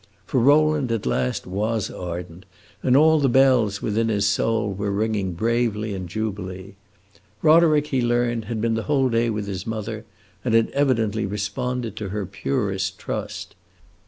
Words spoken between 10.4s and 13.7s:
and had evidently responded to her purest trust.